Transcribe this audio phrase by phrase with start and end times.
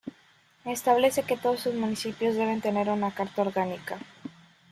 [0.65, 3.99] Establece que todos sus municipios deben tener una carta orgánica.